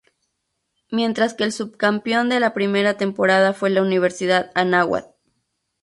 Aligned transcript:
Mientras 0.89 1.35
que 1.35 1.43
el 1.43 1.51
subcampeón 1.51 2.27
de 2.29 2.39
la 2.39 2.55
primera 2.55 2.97
temporada 2.97 3.53
fue 3.53 3.69
la 3.69 3.83
Universidad 3.83 4.49
Anáhuac. 4.55 5.05